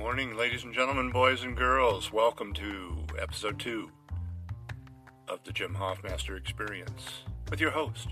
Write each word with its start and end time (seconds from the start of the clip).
morning, 0.00 0.34
ladies 0.34 0.64
and 0.64 0.72
gentlemen, 0.72 1.10
boys 1.10 1.42
and 1.42 1.54
girls. 1.54 2.10
Welcome 2.10 2.54
to 2.54 3.04
episode 3.20 3.58
two 3.58 3.90
of 5.28 5.44
the 5.44 5.52
Jim 5.52 5.74
Hoffmaster 5.78 6.38
Experience 6.38 7.24
with 7.50 7.60
your 7.60 7.70
host, 7.70 8.08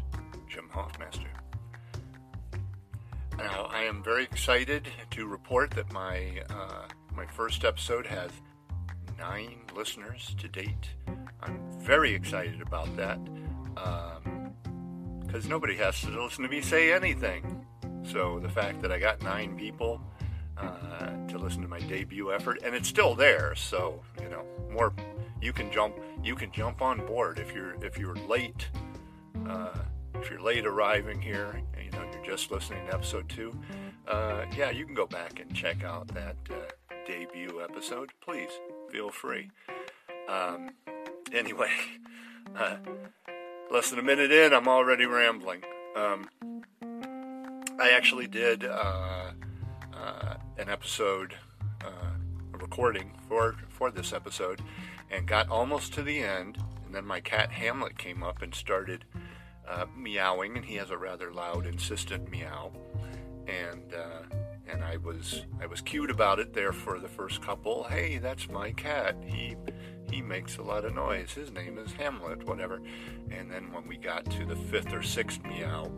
Jim 0.50 0.68
Hoffmaster. 0.70 1.24
Now, 3.38 3.70
I 3.70 3.84
am 3.84 4.02
very 4.04 4.24
excited 4.24 4.86
to 5.12 5.26
report 5.26 5.70
that 5.70 5.90
my 5.90 6.42
uh, 6.50 6.88
my 7.16 7.24
first 7.24 7.64
episode 7.64 8.06
has 8.06 8.32
nine 9.18 9.56
listeners 9.74 10.36
to 10.40 10.46
date. 10.46 10.90
I'm 11.42 11.58
very 11.78 12.12
excited 12.12 12.60
about 12.60 12.94
that 12.98 13.18
because 15.24 15.44
um, 15.44 15.50
nobody 15.50 15.76
has 15.76 15.98
to 16.02 16.22
listen 16.22 16.44
to 16.44 16.50
me 16.50 16.60
say 16.60 16.92
anything. 16.92 17.64
So 18.04 18.40
the 18.40 18.50
fact 18.50 18.82
that 18.82 18.92
I 18.92 18.98
got 18.98 19.22
nine 19.22 19.56
people 19.56 20.02
uh, 20.60 21.28
to 21.28 21.38
listen 21.38 21.62
to 21.62 21.68
my 21.68 21.80
debut 21.80 22.32
effort, 22.32 22.60
and 22.64 22.74
it's 22.74 22.88
still 22.88 23.14
there. 23.14 23.54
So 23.54 24.02
you 24.22 24.28
know, 24.28 24.44
more 24.70 24.92
you 25.40 25.52
can 25.52 25.70
jump 25.70 25.94
you 26.22 26.34
can 26.34 26.50
jump 26.52 26.82
on 26.82 27.04
board 27.06 27.38
if 27.38 27.54
you're 27.54 27.74
if 27.84 27.98
you're 27.98 28.16
late. 28.16 28.68
Uh, 29.48 29.78
if 30.14 30.30
you're 30.30 30.40
late 30.40 30.66
arriving 30.66 31.20
here, 31.20 31.62
you 31.82 31.90
know 31.92 32.04
you're 32.12 32.24
just 32.24 32.50
listening 32.50 32.84
to 32.86 32.94
episode 32.94 33.28
two. 33.28 33.56
Uh, 34.06 34.44
yeah, 34.56 34.70
you 34.70 34.84
can 34.84 34.94
go 34.94 35.06
back 35.06 35.38
and 35.40 35.54
check 35.54 35.84
out 35.84 36.08
that 36.08 36.36
uh, 36.50 36.54
debut 37.06 37.62
episode. 37.62 38.10
Please 38.20 38.50
feel 38.90 39.10
free. 39.10 39.50
Um, 40.28 40.70
anyway, 41.32 41.70
uh, 42.56 42.76
less 43.70 43.90
than 43.90 43.98
a 43.98 44.02
minute 44.02 44.32
in, 44.32 44.52
I'm 44.52 44.68
already 44.68 45.06
rambling. 45.06 45.62
Um, 45.94 46.28
I 47.80 47.90
actually 47.90 48.26
did 48.26 48.64
uh, 48.64 49.32
uh, 50.02 50.34
an 50.56 50.68
episode, 50.68 51.34
uh, 51.84 52.12
a 52.54 52.58
recording 52.58 53.12
for 53.28 53.56
for 53.68 53.90
this 53.90 54.12
episode, 54.12 54.60
and 55.10 55.26
got 55.26 55.48
almost 55.48 55.92
to 55.94 56.02
the 56.02 56.18
end, 56.20 56.58
and 56.86 56.94
then 56.94 57.04
my 57.04 57.20
cat 57.20 57.50
Hamlet 57.50 57.98
came 57.98 58.22
up 58.22 58.42
and 58.42 58.54
started 58.54 59.04
uh, 59.68 59.86
meowing, 59.96 60.56
and 60.56 60.64
he 60.64 60.76
has 60.76 60.90
a 60.90 60.98
rather 60.98 61.32
loud, 61.32 61.66
insistent 61.66 62.30
meow, 62.30 62.72
and 63.46 63.94
uh, 63.94 64.22
and 64.68 64.84
I 64.84 64.96
was 64.98 65.44
I 65.60 65.66
was 65.66 65.80
cute 65.80 66.10
about 66.10 66.38
it 66.38 66.52
there 66.52 66.72
for 66.72 66.98
the 66.98 67.08
first 67.08 67.42
couple. 67.42 67.84
Hey, 67.84 68.18
that's 68.18 68.48
my 68.48 68.72
cat. 68.72 69.16
He 69.24 69.56
he 70.10 70.22
makes 70.22 70.56
a 70.56 70.62
lot 70.62 70.84
of 70.84 70.94
noise. 70.94 71.32
His 71.32 71.52
name 71.52 71.78
is 71.78 71.92
Hamlet, 71.92 72.46
whatever. 72.46 72.80
And 73.30 73.50
then 73.50 73.72
when 73.72 73.86
we 73.86 73.96
got 73.96 74.24
to 74.30 74.46
the 74.46 74.56
fifth 74.56 74.92
or 74.92 75.02
sixth 75.02 75.42
meow, 75.44 75.90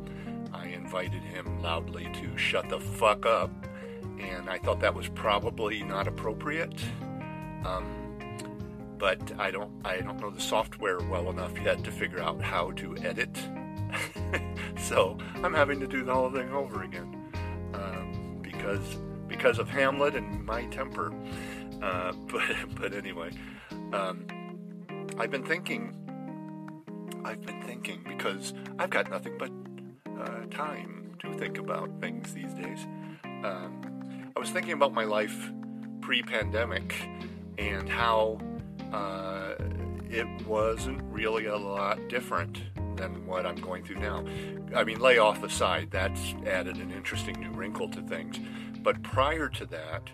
I 0.52 0.66
invited 0.66 1.22
him 1.22 1.62
loudly 1.62 2.08
to 2.14 2.36
shut 2.36 2.68
the 2.68 2.80
fuck 2.80 3.24
up 3.24 3.50
and 4.18 4.48
I 4.48 4.58
thought 4.58 4.80
that 4.80 4.94
was 4.94 5.08
probably 5.08 5.82
not 5.82 6.06
appropriate. 6.06 6.74
Um, 7.64 8.00
but 9.00 9.32
I 9.38 9.50
don't 9.50 9.72
I 9.84 10.00
don't 10.00 10.20
know 10.20 10.30
the 10.30 10.40
software 10.40 10.98
well 11.00 11.30
enough 11.30 11.58
yet 11.60 11.82
to 11.84 11.90
figure 11.90 12.20
out 12.20 12.40
how 12.40 12.70
to 12.72 12.96
edit. 12.98 13.36
so 14.78 15.18
I'm 15.42 15.54
having 15.54 15.80
to 15.80 15.86
do 15.86 16.04
the 16.04 16.14
whole 16.14 16.30
thing 16.30 16.52
over 16.52 16.82
again 16.82 17.32
um, 17.74 18.38
because 18.42 18.98
because 19.26 19.58
of 19.58 19.68
Hamlet 19.68 20.14
and 20.14 20.44
my 20.44 20.66
temper. 20.66 21.12
Uh, 21.82 22.12
but 22.30 22.42
but 22.74 22.94
anyway, 22.94 23.30
um, 23.92 24.26
I've 25.18 25.30
been 25.30 25.44
thinking. 25.44 25.96
I've 27.24 27.42
been 27.42 27.60
thinking 27.62 28.02
because 28.06 28.54
I've 28.78 28.90
got 28.90 29.10
nothing 29.10 29.36
but 29.38 29.50
uh, 30.20 30.46
time 30.50 31.16
to 31.20 31.32
think 31.34 31.58
about 31.58 32.00
things 32.00 32.32
these 32.32 32.52
days. 32.54 32.86
Um, 33.24 33.89
I 34.40 34.42
was 34.42 34.52
thinking 34.52 34.72
about 34.72 34.94
my 34.94 35.04
life 35.04 35.52
pre-pandemic 36.00 36.94
and 37.58 37.86
how 37.86 38.40
uh, 38.90 39.52
it 40.08 40.26
wasn't 40.46 41.02
really 41.12 41.44
a 41.44 41.58
lot 41.58 42.08
different 42.08 42.62
than 42.96 43.26
what 43.26 43.44
I'm 43.44 43.56
going 43.56 43.84
through 43.84 43.98
now. 43.98 44.24
I 44.74 44.84
mean, 44.84 44.98
lay 44.98 45.16
layoff 45.16 45.42
aside, 45.42 45.90
that's 45.90 46.34
added 46.46 46.78
an 46.78 46.90
interesting 46.90 47.38
new 47.38 47.50
wrinkle 47.50 47.90
to 47.90 48.00
things. 48.00 48.40
But 48.82 49.02
prior 49.02 49.50
to 49.50 49.66
that, 49.66 50.08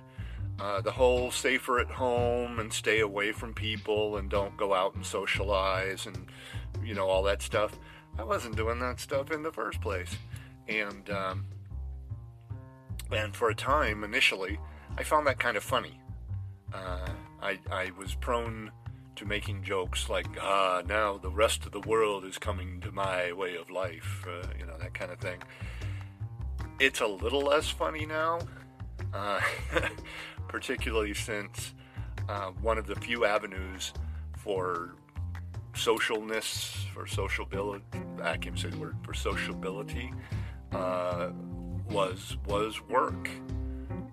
uh, 0.58 0.80
the 0.80 0.90
whole 0.90 1.30
safer 1.30 1.78
at 1.78 1.92
home 1.92 2.58
and 2.58 2.72
stay 2.72 2.98
away 2.98 3.30
from 3.30 3.54
people 3.54 4.16
and 4.16 4.28
don't 4.28 4.56
go 4.56 4.74
out 4.74 4.96
and 4.96 5.06
socialize 5.06 6.04
and 6.06 6.26
you 6.82 6.94
know 6.96 7.06
all 7.06 7.22
that 7.22 7.42
stuff. 7.42 7.78
I 8.18 8.24
wasn't 8.24 8.56
doing 8.56 8.80
that 8.80 8.98
stuff 8.98 9.30
in 9.30 9.44
the 9.44 9.52
first 9.52 9.80
place, 9.80 10.16
and 10.66 11.08
um, 11.10 11.44
and 13.10 13.34
for 13.34 13.50
a 13.50 13.54
time, 13.54 14.04
initially, 14.04 14.58
I 14.98 15.02
found 15.02 15.26
that 15.26 15.38
kind 15.38 15.56
of 15.56 15.62
funny. 15.62 16.00
Uh, 16.72 17.08
I, 17.40 17.58
I 17.70 17.90
was 17.98 18.14
prone 18.14 18.70
to 19.16 19.24
making 19.24 19.62
jokes 19.62 20.08
like, 20.08 20.26
ah, 20.40 20.82
now 20.86 21.16
the 21.16 21.30
rest 21.30 21.64
of 21.64 21.72
the 21.72 21.80
world 21.80 22.24
is 22.24 22.38
coming 22.38 22.80
to 22.80 22.92
my 22.92 23.32
way 23.32 23.56
of 23.56 23.70
life, 23.70 24.26
uh, 24.28 24.46
you 24.58 24.66
know, 24.66 24.76
that 24.78 24.94
kind 24.94 25.10
of 25.10 25.18
thing. 25.18 25.38
It's 26.78 27.00
a 27.00 27.06
little 27.06 27.40
less 27.40 27.68
funny 27.68 28.04
now, 28.04 28.40
uh, 29.14 29.40
particularly 30.48 31.14
since 31.14 31.74
uh, 32.28 32.50
one 32.60 32.76
of 32.76 32.86
the 32.86 32.96
few 32.96 33.24
avenues 33.24 33.92
for 34.36 34.94
socialness, 35.72 36.74
for 36.92 37.06
sociability, 37.06 37.84
I 38.22 38.36
can't 38.36 38.58
say 38.58 38.68
the 38.68 38.78
word, 38.78 38.96
for 39.02 39.14
sociability, 39.14 40.12
uh, 40.72 41.30
was 41.90 42.36
was 42.46 42.82
work, 42.88 43.28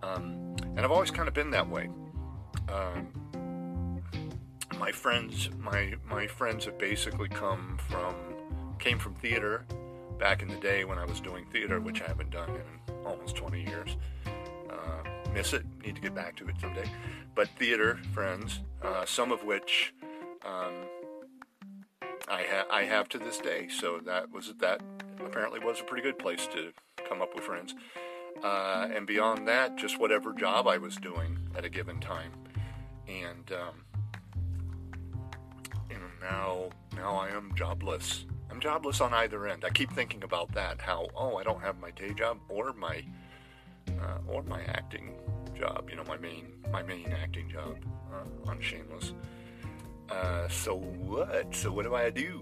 um, 0.01 0.55
and 0.75 0.79
I've 0.79 0.91
always 0.91 1.11
kind 1.11 1.27
of 1.27 1.33
been 1.33 1.51
that 1.51 1.69
way. 1.69 1.89
Um, 2.71 4.01
my 4.79 4.91
friends, 4.91 5.49
my 5.59 5.95
my 6.05 6.27
friends 6.27 6.65
have 6.65 6.77
basically 6.77 7.29
come 7.29 7.77
from 7.89 8.15
came 8.79 8.99
from 8.99 9.15
theater 9.15 9.65
back 10.19 10.41
in 10.41 10.47
the 10.47 10.57
day 10.57 10.85
when 10.85 10.97
I 10.97 11.05
was 11.05 11.19
doing 11.19 11.45
theater, 11.45 11.79
which 11.79 12.01
I 12.01 12.07
haven't 12.07 12.31
done 12.31 12.49
in 12.49 12.95
almost 13.05 13.35
20 13.35 13.61
years. 13.61 13.97
Uh, 14.69 15.09
miss 15.33 15.53
it. 15.53 15.65
Need 15.83 15.95
to 15.95 16.01
get 16.01 16.15
back 16.15 16.35
to 16.37 16.47
it 16.47 16.55
someday. 16.59 16.89
But 17.35 17.49
theater 17.59 17.99
friends, 18.13 18.61
uh, 18.81 19.05
some 19.05 19.31
of 19.31 19.43
which 19.43 19.93
um, 20.45 20.73
I, 22.27 22.43
ha- 22.43 22.67
I 22.71 22.83
have 22.83 23.09
to 23.09 23.17
this 23.17 23.37
day. 23.37 23.67
So 23.69 23.99
that 24.05 24.31
was 24.31 24.53
that 24.59 24.81
apparently 25.23 25.59
was 25.59 25.79
a 25.79 25.83
pretty 25.83 26.03
good 26.03 26.19
place 26.19 26.47
to 26.47 26.71
come 27.13 27.21
up 27.21 27.35
with 27.35 27.43
friends. 27.43 27.75
Uh, 28.43 28.87
and 28.93 29.05
beyond 29.05 29.47
that, 29.47 29.77
just 29.77 29.99
whatever 29.99 30.33
job 30.33 30.67
I 30.67 30.77
was 30.77 30.95
doing 30.95 31.37
at 31.55 31.63
a 31.63 31.69
given 31.69 31.99
time. 31.99 32.31
And 33.07 33.51
um, 33.51 33.83
you 35.89 35.97
know, 35.97 36.09
now 36.21 36.69
now 36.95 37.15
I 37.15 37.29
am 37.29 37.53
jobless. 37.55 38.25
I'm 38.49 38.59
jobless 38.59 38.99
on 38.99 39.13
either 39.13 39.47
end. 39.47 39.63
I 39.63 39.69
keep 39.69 39.91
thinking 39.91 40.23
about 40.23 40.51
that. 40.53 40.81
How 40.81 41.07
oh, 41.15 41.37
I 41.37 41.43
don't 41.43 41.61
have 41.61 41.79
my 41.79 41.91
day 41.91 42.13
job 42.13 42.39
or 42.49 42.73
my 42.73 43.03
uh, 43.89 44.17
or 44.27 44.41
my 44.43 44.63
acting 44.63 45.13
job. 45.55 45.89
You 45.89 45.97
know, 45.97 46.03
my 46.07 46.17
main 46.17 46.53
my 46.71 46.81
main 46.81 47.13
acting 47.13 47.49
job 47.49 47.77
uh, 48.11 48.49
on 48.49 48.59
Shameless. 48.59 49.13
Uh, 50.09 50.47
so 50.47 50.77
what? 50.77 51.53
So 51.53 51.71
what 51.71 51.85
do 51.85 51.93
I 51.93 52.09
do? 52.09 52.41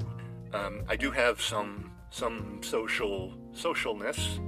Um, 0.53 0.83
I 0.87 0.95
do 0.95 1.11
have 1.11 1.41
some 1.41 1.91
some 2.09 2.61
social 2.63 3.33
socialness 3.53 4.39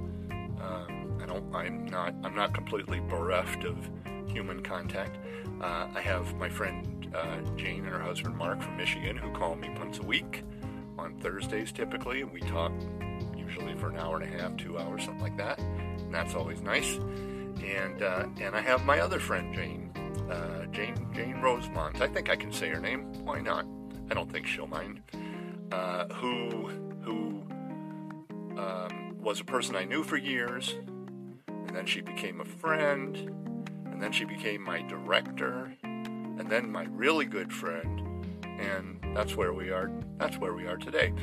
um, 0.64 1.18
I 1.22 1.26
don't. 1.26 1.54
I'm 1.54 1.86
not. 1.86 2.14
I'm 2.24 2.34
not 2.34 2.54
completely 2.54 3.00
bereft 3.00 3.64
of 3.64 3.76
human 4.26 4.62
contact. 4.62 5.18
Uh, 5.60 5.88
I 5.94 6.00
have 6.00 6.34
my 6.36 6.48
friend 6.48 7.08
uh, 7.14 7.40
Jane 7.56 7.84
and 7.84 7.88
her 7.88 8.00
husband 8.00 8.36
Mark 8.36 8.62
from 8.62 8.76
Michigan 8.76 9.16
who 9.16 9.30
call 9.32 9.54
me 9.54 9.70
once 9.78 9.98
a 9.98 10.02
week 10.02 10.42
on 10.98 11.18
Thursdays 11.20 11.72
typically, 11.72 12.22
and 12.22 12.32
we 12.32 12.40
talk 12.40 12.72
usually 13.36 13.74
for 13.74 13.90
an 13.90 13.98
hour 13.98 14.20
and 14.20 14.34
a 14.34 14.38
half, 14.38 14.56
two 14.56 14.78
hours, 14.78 15.04
something 15.04 15.22
like 15.22 15.36
that. 15.36 15.58
And 15.58 16.12
that's 16.12 16.34
always 16.34 16.60
nice. 16.60 16.96
And 16.96 18.02
uh, 18.02 18.26
and 18.40 18.54
I 18.54 18.60
have 18.60 18.84
my 18.84 19.00
other 19.00 19.20
friend 19.20 19.54
Jane, 19.54 19.92
uh, 20.30 20.66
Jane 20.66 21.08
Jane 21.14 21.40
Rosemont. 21.40 22.00
I 22.00 22.08
think 22.08 22.30
I 22.30 22.36
can 22.36 22.52
say 22.52 22.68
her 22.68 22.80
name. 22.80 23.12
Why 23.24 23.40
not? 23.40 23.66
I 24.10 24.14
don't 24.14 24.30
think 24.30 24.46
she'll 24.46 24.66
mind. 24.66 25.00
Uh, 25.70 26.06
who 26.14 26.68
who 27.02 27.42
um, 28.58 29.03
was 29.24 29.40
a 29.40 29.44
person 29.44 29.74
I 29.74 29.84
knew 29.84 30.04
for 30.04 30.18
years, 30.18 30.74
and 31.48 31.70
then 31.74 31.86
she 31.86 32.02
became 32.02 32.42
a 32.42 32.44
friend, 32.44 33.16
and 33.86 34.00
then 34.00 34.12
she 34.12 34.26
became 34.26 34.62
my 34.62 34.82
director, 34.82 35.74
and 35.82 36.46
then 36.50 36.70
my 36.70 36.84
really 36.90 37.24
good 37.24 37.50
friend, 37.50 38.26
and 38.44 39.00
that's 39.16 39.34
where 39.34 39.54
we 39.54 39.70
are. 39.70 39.90
That's 40.18 40.36
where 40.36 40.52
we 40.52 40.66
are 40.66 40.76
today. 40.76 41.14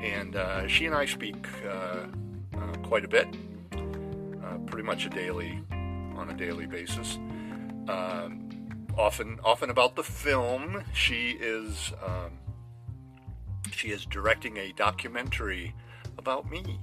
And 0.00 0.36
uh, 0.36 0.68
she 0.68 0.86
and 0.86 0.94
I 0.94 1.04
speak 1.04 1.48
uh, 1.66 2.06
uh, 2.56 2.72
quite 2.84 3.04
a 3.04 3.08
bit, 3.08 3.26
uh, 3.72 4.58
pretty 4.66 4.84
much 4.84 5.04
a 5.06 5.10
daily, 5.10 5.60
on 6.14 6.30
a 6.30 6.34
daily 6.34 6.66
basis. 6.66 7.16
Um, 7.88 8.48
often, 8.96 9.40
often 9.42 9.70
about 9.70 9.96
the 9.96 10.04
film. 10.04 10.84
She 10.92 11.30
is 11.40 11.92
um, 12.06 12.38
she 13.72 13.88
is 13.88 14.04
directing 14.06 14.58
a 14.58 14.70
documentary 14.72 15.74
about 16.18 16.48
me 16.48 16.78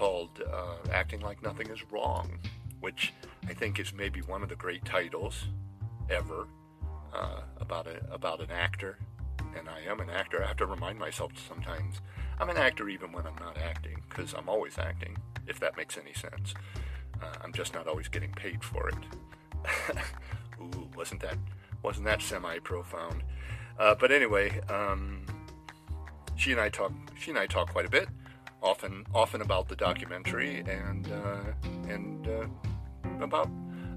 called 0.00 0.42
uh, 0.50 0.76
Acting 0.90 1.20
Like 1.20 1.42
Nothing 1.42 1.68
Is 1.68 1.84
Wrong. 1.92 2.38
which 2.80 3.12
I 3.46 3.52
think 3.52 3.78
is 3.78 3.92
maybe 3.92 4.22
one 4.22 4.42
of 4.42 4.48
the 4.48 4.56
great 4.56 4.82
titles 4.86 5.44
ever 6.08 6.46
uh, 7.12 7.42
about 7.58 7.86
a 7.86 8.00
about 8.10 8.40
an 8.40 8.50
actor. 8.50 8.96
And 9.54 9.68
I 9.68 9.80
am 9.90 10.00
an 10.00 10.08
actor. 10.08 10.42
I 10.42 10.46
have 10.46 10.56
to 10.56 10.64
remind 10.64 10.98
myself 10.98 11.32
sometimes 11.46 12.00
I'm 12.38 12.48
an 12.48 12.56
actor 12.56 12.88
even 12.88 13.12
when 13.12 13.26
I'm 13.26 13.36
not 13.38 13.58
acting, 13.58 14.02
because 14.08 14.32
I'm 14.32 14.48
always 14.48 14.78
acting. 14.78 15.18
If 15.46 15.60
that 15.60 15.76
makes 15.76 15.98
any 15.98 16.14
sense, 16.14 16.54
uh, 17.22 17.34
I'm 17.44 17.52
just 17.52 17.74
not 17.74 17.86
always 17.86 18.08
getting 18.08 18.32
paid 18.32 18.64
for 18.64 18.88
it. 18.88 19.02
Ooh, 20.62 20.88
wasn't 20.96 21.20
that 21.20 21.36
wasn't 21.82 22.06
that 22.06 22.22
semi-profound? 22.22 23.22
Uh, 23.78 23.94
but 23.96 24.10
anyway, 24.10 24.60
um, 24.70 25.26
she 26.36 26.52
and 26.52 26.60
I 26.60 26.70
talk. 26.70 26.92
She 27.18 27.32
and 27.32 27.38
I 27.38 27.46
talk 27.46 27.70
quite 27.70 27.84
a 27.84 27.90
bit, 27.90 28.08
often 28.62 29.06
often 29.14 29.40
about 29.42 29.68
the 29.68 29.76
documentary 29.76 30.60
and 30.60 31.10
uh, 31.10 31.52
and 31.88 32.28
uh, 32.28 32.46
about 33.20 33.48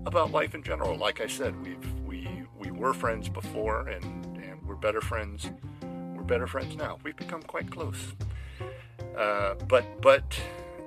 about 0.06 0.31
life 0.31 0.56
in 0.56 0.63
general. 0.63 0.98
Like 0.98 1.21
I 1.21 1.27
said, 1.27 1.60
we've 1.63 2.04
we 2.06 2.44
we 2.57 2.71
were 2.71 2.94
friends 2.94 3.30
before, 3.30 3.88
and 3.88 4.04
and 4.38 4.62
we're 4.65 4.75
better 4.75 5.01
friends. 5.01 5.50
We're 6.15 6.24
better 6.24 6.48
friends 6.48 6.75
now. 6.75 7.00
We've 7.04 7.15
become 7.15 7.42
quite 7.44 7.69
close. 7.71 8.15
Uh, 9.18 9.56
but 9.68 10.01
but 10.01 10.39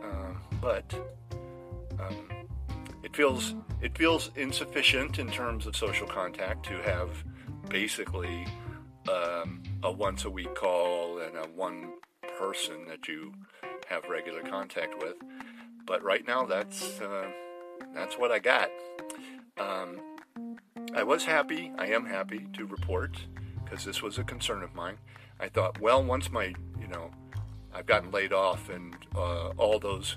uh, 0.03 0.35
but 0.61 0.95
um, 2.01 2.29
it 3.03 3.15
feels 3.15 3.55
it 3.83 3.97
feels 3.97 4.31
insufficient 4.37 5.19
in 5.19 5.31
terms 5.31 5.67
of 5.67 5.77
social 5.77 6.07
contact 6.07 6.65
to 6.67 6.75
have 6.83 7.25
basically 7.69 8.47
um, 9.09 9.63
a 9.83 9.91
once 9.91 10.25
a 10.25 10.31
week 10.31 10.55
call 10.55 11.19
and 11.19 11.37
a 11.37 11.49
one 11.55 11.93
person 12.39 12.87
that 12.89 13.07
you 13.09 13.33
have 13.89 14.05
regular 14.09 14.43
contact 14.43 14.99
with. 14.99 15.17
But 15.87 16.03
right 16.03 16.27
now, 16.27 16.45
that's 16.45 17.01
uh, 17.01 17.31
that's 17.95 18.19
what 18.19 18.33
I 18.33 18.39
got. 18.39 18.71
Um, 19.59 20.01
I 20.95 21.03
was 21.03 21.25
happy. 21.25 21.73
I 21.79 21.87
am 21.87 22.07
happy 22.07 22.47
to 22.55 22.67
report 22.67 23.17
because 23.65 23.85
this 23.85 24.03
was 24.03 24.19
a 24.19 24.25
concern 24.25 24.63
of 24.63 24.75
mine. 24.75 24.99
I 25.39 25.49
thought, 25.49 25.81
well, 25.81 26.03
once 26.03 26.31
my 26.31 26.55
you 26.81 26.89
know 26.89 27.11
I've 27.75 27.87
gotten 27.87 28.11
laid 28.11 28.33
off 28.33 28.69
and 28.69 28.97
uh, 29.15 29.51
all 29.57 29.79
those 29.79 30.17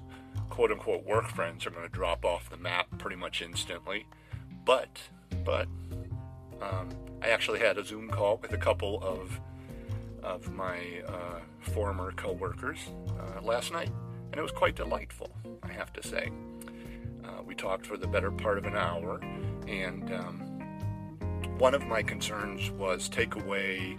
quote 0.50 0.72
unquote 0.72 1.06
work 1.06 1.28
friends 1.28 1.66
are 1.66 1.72
going 1.72 1.84
to 1.84 1.92
drop 1.92 2.26
off 2.26 2.50
the 2.50 2.58
map 2.58 2.88
pretty 2.98 3.16
much 3.16 3.42
instantly. 3.42 4.08
But 4.66 5.00
but 5.44 5.68
um, 6.62 6.90
I 7.22 7.30
actually 7.30 7.60
had 7.60 7.78
a 7.78 7.86
Zoom 7.86 8.10
call 8.10 8.38
with 8.38 8.54
a 8.54 8.58
couple 8.58 9.02
of 9.04 9.40
of 10.24 10.52
my 10.52 11.02
uh, 11.08 11.40
former 11.60 12.12
coworkers 12.14 12.80
uh, 13.20 13.42
last 13.42 13.72
night, 13.72 13.92
and 14.32 14.40
it 14.40 14.42
was 14.42 14.52
quite 14.52 14.76
delightful. 14.76 15.32
I 15.64 15.72
have 15.72 15.92
to 15.94 16.04
say, 16.04 16.32
uh, 17.24 17.42
we 17.46 17.56
talked 17.56 17.86
for 17.86 17.98
the 17.98 18.08
better 18.08 18.32
part 18.32 18.58
of 18.58 18.66
an 18.66 18.76
hour, 18.76 19.20
and 19.68 20.12
um, 20.14 20.40
one 21.58 21.74
of 21.74 21.86
my 21.86 22.02
concerns 22.02 22.72
was 22.72 23.10
take 23.10 23.36
away, 23.36 23.98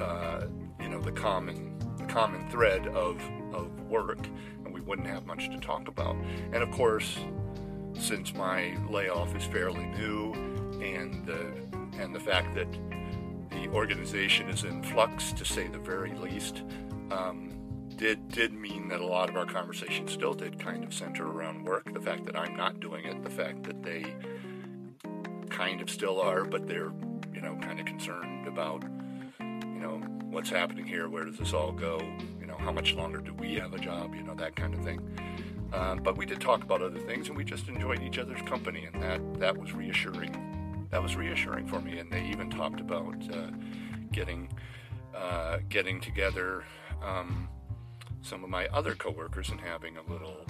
uh, 0.00 0.46
you 0.80 0.88
know, 0.88 1.00
the 1.00 1.12
common 1.12 1.78
the 1.96 2.04
common 2.04 2.48
thread 2.48 2.86
of 2.88 3.22
of 3.52 3.80
work, 3.82 4.26
and 4.64 4.72
we 4.72 4.80
wouldn't 4.80 5.06
have 5.06 5.26
much 5.26 5.48
to 5.50 5.58
talk 5.60 5.88
about. 5.88 6.16
And 6.52 6.56
of 6.56 6.70
course, 6.72 7.18
since 7.94 8.34
my 8.34 8.76
layoff 8.88 9.36
is 9.36 9.44
fairly 9.44 9.84
new, 9.86 10.32
and 10.82 11.24
the 11.26 11.52
and 12.00 12.14
the 12.14 12.20
fact 12.20 12.54
that 12.54 12.66
the 13.52 13.68
organization 13.68 14.48
is 14.48 14.64
in 14.64 14.82
flux, 14.82 15.32
to 15.32 15.44
say 15.44 15.66
the 15.68 15.78
very 15.78 16.12
least, 16.14 16.62
um, 17.10 17.52
did 17.96 18.28
did 18.28 18.52
mean 18.52 18.88
that 18.88 19.00
a 19.00 19.06
lot 19.06 19.28
of 19.28 19.36
our 19.36 19.46
conversation 19.46 20.08
still 20.08 20.34
did 20.34 20.58
kind 20.58 20.82
of 20.82 20.92
center 20.94 21.26
around 21.26 21.64
work. 21.64 21.92
The 21.92 22.00
fact 22.00 22.24
that 22.24 22.36
I'm 22.36 22.56
not 22.56 22.80
doing 22.80 23.04
it, 23.04 23.22
the 23.22 23.30
fact 23.30 23.62
that 23.64 23.82
they 23.82 24.14
kind 25.50 25.80
of 25.80 25.90
still 25.90 26.20
are, 26.20 26.44
but 26.44 26.66
they're 26.66 26.92
you 27.34 27.40
know 27.40 27.56
kind 27.60 27.78
of 27.78 27.86
concerned 27.86 28.48
about 28.48 28.82
you 29.40 29.80
know 29.80 29.98
what's 30.30 30.50
happening 30.50 30.86
here, 30.86 31.08
where 31.08 31.24
does 31.24 31.36
this 31.36 31.52
all 31.52 31.72
go, 31.72 32.00
you 32.40 32.46
know 32.46 32.56
how 32.56 32.72
much 32.72 32.94
longer 32.94 33.18
do 33.18 33.34
we 33.34 33.54
have 33.54 33.74
a 33.74 33.78
job, 33.78 34.14
you 34.14 34.22
know 34.22 34.34
that 34.34 34.56
kind 34.56 34.74
of 34.74 34.82
thing. 34.82 35.00
Um, 35.72 36.00
but 36.02 36.18
we 36.18 36.26
did 36.26 36.40
talk 36.40 36.62
about 36.62 36.82
other 36.82 36.98
things, 36.98 37.28
and 37.28 37.36
we 37.36 37.44
just 37.44 37.68
enjoyed 37.68 38.02
each 38.02 38.18
other's 38.18 38.42
company, 38.42 38.88
and 38.92 39.02
that 39.02 39.20
that 39.38 39.56
was 39.56 39.72
reassuring 39.72 40.51
that 40.92 41.02
was 41.02 41.16
reassuring 41.16 41.66
for 41.66 41.80
me. 41.80 41.98
And 41.98 42.12
they 42.12 42.24
even 42.26 42.48
talked 42.48 42.78
about 42.78 43.16
uh, 43.32 43.50
getting 44.12 44.48
uh, 45.16 45.58
getting 45.68 46.00
together 46.00 46.64
um, 47.02 47.48
some 48.20 48.44
of 48.44 48.50
my 48.50 48.68
other 48.68 48.94
coworkers 48.94 49.50
and 49.50 49.60
having 49.60 49.96
a 49.96 50.02
little 50.02 50.46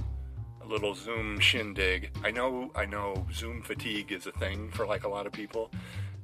a 0.63 0.67
little 0.67 0.95
Zoom 0.95 1.41
shindig. 1.41 2.11
I 2.23 2.31
know 2.31 2.71
I 2.75 2.85
know 2.85 3.27
Zoom 3.33 3.63
fatigue 3.63 4.13
is 4.13 4.27
a 4.27 4.33
thing 4.33 4.71
for 4.73 4.85
like 4.87 5.05
a 5.05 5.09
lot 5.09 5.27
of 5.27 5.33
people. 5.33 5.71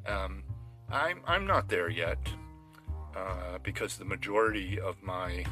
Um, 0.07 0.43
I'm 0.91 1.21
I'm 1.25 1.47
not 1.47 1.69
there 1.69 1.89
yet 1.89 2.19
uh, 3.17 3.59
because 3.63 3.97
the 3.97 4.05
majority 4.05 4.81
of 4.81 5.01
my 5.03 5.45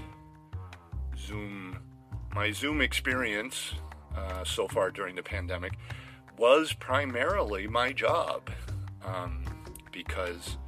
Zoom 1.17 1.79
my 2.35 2.51
Zoom 2.51 2.81
experience 2.81 3.75
uh, 4.17 4.45
so 4.45 4.67
far 4.67 4.91
during 4.91 5.15
the 5.15 5.23
pandemic 5.23 5.73
was 6.39 6.73
primarily 6.75 7.67
my 7.67 7.93
job 7.93 8.51
um, 9.05 9.45
because 9.93 10.59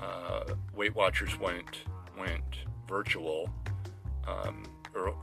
uh, 0.00 0.44
Weight 0.74 0.94
Watchers 0.94 1.38
went 1.38 1.84
went 2.18 2.64
virtual 2.88 3.50
um, 4.26 4.64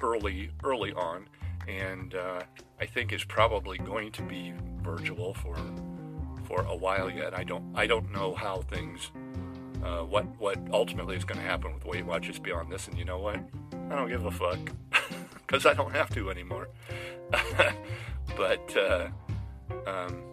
early 0.02 0.52
early 0.64 0.94
on, 0.94 1.28
and 1.68 2.16
uh, 2.16 2.42
I 2.80 2.86
think 2.86 3.12
is 3.12 3.24
probably 3.24 3.78
going 3.78 4.12
to 4.14 4.22
be 4.22 4.54
virtual 4.82 5.34
for 5.34 5.58
for 6.46 6.62
a 6.62 6.76
while 6.76 7.10
yet. 7.10 7.38
I 7.38 7.44
don't 7.44 7.66
I 7.76 7.88
don't 7.88 8.12
know 8.12 8.34
how 8.34 8.62
things 8.62 9.12
uh, 9.84 10.04
what 10.04 10.26
what 10.40 10.58
ultimately 10.72 11.16
is 11.16 11.24
going 11.24 11.40
to 11.40 11.46
happen 11.46 11.74
with 11.74 11.86
Weight 11.86 12.06
Watchers 12.06 12.40
beyond 12.40 12.72
this. 12.72 12.88
And 12.88 12.98
you 12.98 13.06
know 13.06 13.20
what? 13.20 13.40
I 13.90 13.96
don't 13.96 14.10
give 14.10 14.26
a 14.26 14.32
fuck 14.32 14.60
because 15.46 15.66
I 15.66 15.74
don't 15.74 15.92
have 15.92 16.10
to 16.16 16.30
anymore. 16.30 16.70
but 18.38 18.78
uh, 18.78 19.08
um, 19.88 20.24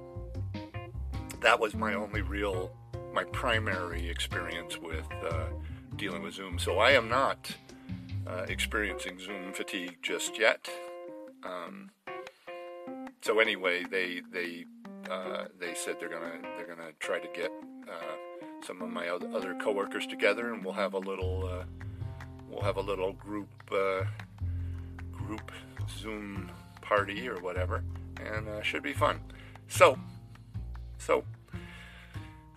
that 1.40 1.58
was 1.58 1.74
my 1.74 1.94
only 1.94 2.22
real, 2.22 2.70
my 3.12 3.24
primary 3.24 4.08
experience 4.08 4.78
with 4.78 5.06
uh, 5.28 5.46
dealing 5.96 6.22
with 6.22 6.34
Zoom. 6.34 6.58
So 6.58 6.78
I 6.78 6.92
am 6.92 7.08
not 7.08 7.54
uh, 8.26 8.46
experiencing 8.48 9.18
Zoom 9.18 9.52
fatigue 9.52 9.98
just 10.02 10.38
yet. 10.38 10.68
Um, 11.44 11.90
so 13.20 13.40
anyway, 13.40 13.84
they 13.90 14.22
they 14.32 14.64
uh, 15.10 15.44
they 15.58 15.74
said 15.74 15.96
they're 15.98 16.08
gonna 16.08 16.40
they're 16.56 16.66
gonna 16.66 16.92
try 17.00 17.18
to 17.18 17.28
get 17.34 17.50
uh, 17.88 18.16
some 18.64 18.80
of 18.82 18.90
my 18.90 19.08
other 19.08 19.54
coworkers 19.60 20.06
together, 20.06 20.52
and 20.52 20.64
we'll 20.64 20.74
have 20.74 20.94
a 20.94 20.98
little 20.98 21.46
uh, 21.46 21.64
we'll 22.48 22.62
have 22.62 22.76
a 22.76 22.80
little 22.80 23.12
group 23.12 23.50
uh, 23.72 24.04
group 25.12 25.52
Zoom 25.98 26.50
party 26.80 27.28
or 27.28 27.40
whatever, 27.40 27.84
and 28.26 28.64
should 28.64 28.82
be 28.82 28.92
fun. 28.92 29.20
So, 29.68 29.98
so 30.98 31.24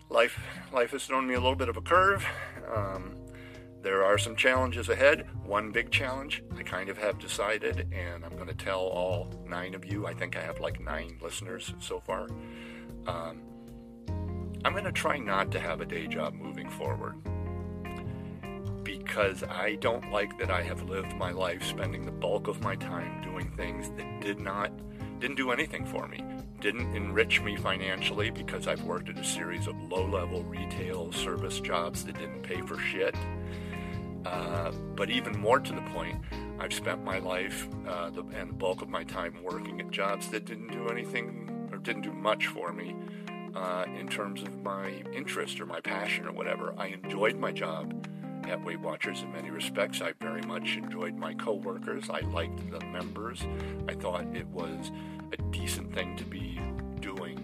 life 0.10 0.40
life 0.72 0.92
has 0.92 1.06
thrown 1.06 1.28
me 1.28 1.34
a 1.34 1.40
little 1.40 1.56
bit 1.56 1.70
of 1.70 1.78
a 1.78 1.82
curve. 1.82 2.26
Um, 2.74 3.16
there 3.82 4.04
are 4.04 4.18
some 4.18 4.36
challenges 4.36 4.90
ahead. 4.90 5.28
One 5.44 5.72
big 5.72 5.92
challenge 5.92 6.44
I 6.58 6.64
kind 6.64 6.90
of 6.90 6.98
have 6.98 7.20
decided, 7.20 7.88
and 7.94 8.26
I'm 8.26 8.36
going 8.36 8.48
to 8.48 8.56
tell 8.56 8.80
all 8.80 9.32
nine 9.48 9.76
of 9.76 9.86
you. 9.86 10.08
I 10.08 10.14
think 10.14 10.36
I 10.36 10.42
have 10.42 10.60
like 10.60 10.80
nine 10.80 11.20
listeners 11.22 11.74
so 11.80 12.00
far. 12.00 12.28
Um, 13.06 13.44
I'm 14.66 14.72
going 14.72 14.86
to 14.86 14.92
try 14.92 15.20
not 15.20 15.52
to 15.52 15.60
have 15.60 15.82
a 15.82 15.86
day 15.86 16.08
job 16.08 16.34
moving 16.34 16.68
forward 16.68 17.16
because 18.84 19.44
I 19.44 19.76
don't 19.76 20.12
like 20.12 20.38
that 20.40 20.50
I 20.50 20.64
have 20.64 20.90
lived 20.90 21.16
my 21.18 21.32
life 21.32 21.64
spending 21.64 22.06
the 22.06 22.12
bulk 22.12 22.48
of 22.48 22.64
my 22.64 22.76
time 22.76 23.22
doing 23.22 23.52
things 23.52 23.92
that 23.98 24.22
did 24.22 24.40
not 24.40 24.72
didn't 25.26 25.38
do 25.38 25.50
anything 25.50 25.84
for 25.84 26.08
me 26.08 26.24
didn't 26.62 26.96
enrich 26.96 27.42
me 27.42 27.56
financially 27.56 28.30
because 28.30 28.68
I've 28.68 28.84
worked 28.84 29.10
at 29.10 29.18
a 29.18 29.24
series 29.24 29.66
of 29.66 29.76
low 29.84 30.06
level 30.06 30.44
retail 30.44 31.12
service 31.12 31.60
jobs 31.60 32.06
that 32.06 32.18
didn't 32.18 32.44
pay 32.44 32.62
for 32.62 32.78
shit. 32.80 33.16
Uh, 34.24 34.72
but 34.96 35.10
even 35.10 35.36
more 35.40 35.60
to 35.60 35.74
the 35.74 35.82
point, 35.94 36.20
I've 36.60 36.74
spent 36.74 37.04
my 37.04 37.18
life 37.18 37.68
uh, 37.88 38.12
the, 38.12 38.24
and 38.36 38.50
the 38.52 38.54
bulk 38.54 38.84
of 38.84 38.90
my 38.90 39.04
time 39.04 39.44
working 39.44 39.80
at 39.82 39.90
jobs 39.90 40.28
that 40.30 40.46
didn't 40.46 40.72
do 40.72 40.90
anything 40.90 41.70
or 41.72 41.80
didn't 41.80 42.04
do 42.04 42.14
much 42.14 42.48
for 42.48 42.72
me 42.72 42.96
uh, 43.56 43.86
in 44.00 44.08
terms 44.08 44.44
of 44.44 44.64
my 44.64 44.90
interest 45.12 45.60
or 45.60 45.66
my 45.66 45.82
passion 45.82 46.28
or 46.28 46.32
whatever. 46.32 46.74
I 46.78 46.88
enjoyed 46.88 47.38
my 47.38 47.52
job 47.52 48.08
at 48.48 48.64
Weight 48.64 48.80
Watchers 48.80 49.22
in 49.22 49.32
many 49.32 49.50
respects. 49.50 50.02
I 50.02 50.14
very 50.20 50.42
much 50.42 50.78
enjoyed 50.78 51.16
my 51.16 51.34
coworkers. 51.34 52.10
I 52.10 52.22
liked 52.22 52.70
the 52.72 52.80
members. 52.88 53.46
I 53.88 53.94
thought 53.94 54.26
it 54.36 54.48
was 54.48 54.92
a 55.32 55.42
decent 55.52 55.94
thing 55.94 56.16
to 56.18 56.24
be 56.24 56.60
doing, 57.00 57.40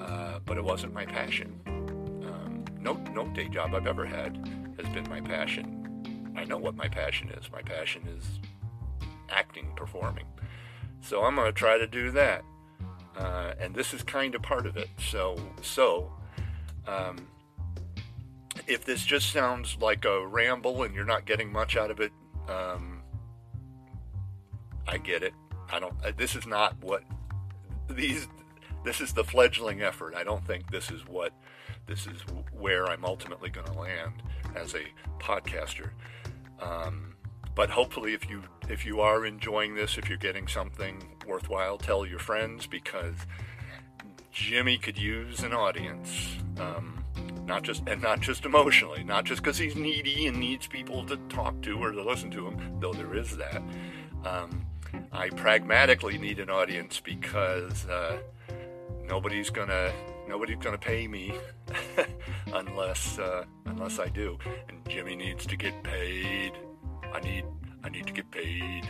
uh, 0.00 0.40
but 0.44 0.56
it 0.56 0.64
wasn't 0.64 0.92
my 0.92 1.04
passion. 1.04 1.60
Um, 1.66 2.64
no, 2.80 2.94
no 3.14 3.26
day 3.28 3.48
job 3.48 3.74
I've 3.74 3.86
ever 3.86 4.04
had 4.04 4.36
has 4.78 4.88
been 4.92 5.08
my 5.08 5.20
passion. 5.20 6.34
I 6.36 6.44
know 6.44 6.58
what 6.58 6.76
my 6.76 6.88
passion 6.88 7.30
is. 7.30 7.50
My 7.50 7.62
passion 7.62 8.02
is 8.16 8.24
acting, 9.30 9.72
performing. 9.76 10.26
So 11.00 11.24
I'm 11.24 11.36
going 11.36 11.46
to 11.46 11.52
try 11.52 11.78
to 11.78 11.86
do 11.86 12.10
that. 12.12 12.44
and 13.58 13.74
this 13.74 13.94
is 13.94 14.02
kind 14.02 14.34
of 14.34 14.42
part 14.42 14.66
of 14.66 14.76
it. 14.76 14.88
So, 14.98 15.36
so 15.62 16.12
um, 16.86 17.26
if 18.66 18.84
this 18.84 19.04
just 19.04 19.32
sounds 19.32 19.76
like 19.80 20.04
a 20.04 20.26
ramble 20.26 20.82
and 20.82 20.94
you're 20.94 21.04
not 21.04 21.24
getting 21.24 21.50
much 21.50 21.76
out 21.76 21.90
of 21.90 22.00
it, 22.00 22.12
um, 22.48 23.02
I 24.86 24.98
get 24.98 25.22
it. 25.22 25.34
I 25.70 25.80
don't. 25.80 25.94
Uh, 26.04 26.12
this 26.16 26.34
is 26.34 26.46
not 26.46 26.74
what 26.82 27.02
these. 27.88 28.28
This 28.84 29.00
is 29.00 29.12
the 29.12 29.24
fledgling 29.24 29.82
effort. 29.82 30.14
I 30.14 30.24
don't 30.24 30.46
think 30.46 30.70
this 30.70 30.90
is 30.90 31.06
what. 31.06 31.32
This 31.86 32.06
is 32.06 32.20
where 32.52 32.86
I'm 32.86 33.04
ultimately 33.04 33.48
going 33.48 33.66
to 33.66 33.78
land 33.78 34.22
as 34.56 34.74
a 34.74 34.82
podcaster. 35.20 35.90
Um, 36.60 37.14
but 37.54 37.70
hopefully, 37.70 38.14
if 38.14 38.28
you 38.28 38.42
if 38.68 38.84
you 38.84 39.00
are 39.00 39.24
enjoying 39.24 39.74
this, 39.74 39.98
if 39.98 40.08
you're 40.08 40.18
getting 40.18 40.48
something 40.48 41.16
worthwhile, 41.26 41.78
tell 41.78 42.06
your 42.06 42.18
friends 42.18 42.66
because 42.66 43.14
Jimmy 44.30 44.78
could 44.78 44.98
use 44.98 45.40
an 45.40 45.52
audience. 45.52 46.36
Um, 46.58 47.02
not 47.46 47.62
just 47.62 47.82
and 47.86 48.02
not 48.02 48.20
just 48.20 48.44
emotionally, 48.44 49.04
not 49.04 49.24
just 49.24 49.42
because 49.42 49.56
he's 49.56 49.76
needy 49.76 50.26
and 50.26 50.36
needs 50.38 50.66
people 50.66 51.04
to 51.06 51.16
talk 51.28 51.60
to 51.62 51.78
or 51.78 51.92
to 51.92 52.02
listen 52.02 52.30
to 52.32 52.46
him, 52.46 52.78
though 52.80 52.92
there 52.92 53.14
is 53.14 53.36
that. 53.36 53.62
Um, 54.24 54.66
I 55.12 55.30
pragmatically 55.30 56.18
need 56.18 56.38
an 56.38 56.50
audience 56.50 57.00
because 57.00 57.86
uh, 57.86 58.18
nobody's 59.04 59.50
gonna 59.50 59.92
nobody's 60.28 60.58
gonna 60.58 60.78
pay 60.78 61.08
me 61.08 61.34
unless 62.52 63.18
uh, 63.18 63.44
unless 63.64 63.98
I 63.98 64.08
do, 64.08 64.38
and 64.68 64.86
Jimmy 64.88 65.16
needs 65.16 65.46
to 65.46 65.56
get 65.56 65.82
paid. 65.82 66.52
I 67.12 67.20
need 67.20 67.44
I 67.82 67.88
need 67.88 68.06
to 68.06 68.12
get 68.12 68.30
paid. 68.30 68.86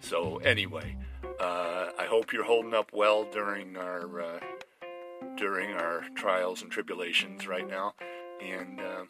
So 0.00 0.38
anyway, 0.38 0.96
uh, 1.40 1.88
I 1.98 2.06
hope 2.06 2.32
you're 2.32 2.44
holding 2.44 2.74
up 2.74 2.90
well 2.92 3.24
during 3.24 3.76
our 3.76 4.20
uh, 4.20 4.40
during 5.36 5.72
our 5.72 6.04
trials 6.14 6.62
and 6.62 6.70
tribulations 6.70 7.46
right 7.46 7.68
now, 7.68 7.94
and 8.42 8.80
uh, 8.80 9.04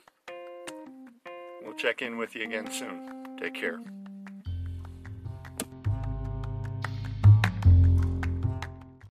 we'll 1.62 1.74
check 1.74 2.02
in 2.02 2.16
with 2.18 2.34
you 2.34 2.44
again 2.44 2.70
soon. 2.70 3.36
Take 3.38 3.54
care. 3.54 3.80